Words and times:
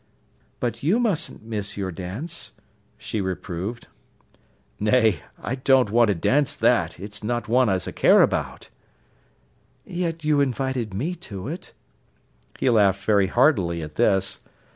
"But 0.59 0.81
you 0.81 0.99
mustn't 0.99 1.43
miss 1.43 1.77
your 1.77 1.91
dance," 1.91 2.53
she 2.97 3.21
reproved. 3.21 3.85
"Nay, 4.79 5.19
I 5.39 5.53
don't 5.53 5.91
want 5.91 6.07
to 6.07 6.15
dance 6.15 6.55
that—it's 6.55 7.23
not 7.23 7.47
one 7.47 7.69
as 7.69 7.87
I 7.87 7.91
care 7.91 8.23
about." 8.23 8.69
"Yet 9.85 10.23
you 10.25 10.41
invited 10.41 10.91
me 10.95 11.13
to 11.29 11.47
it." 11.47 11.73
He 12.57 12.67
laughed 12.71 13.05
very 13.05 13.27
heartily 13.27 13.83
at 13.83 13.93
this. 13.93 14.39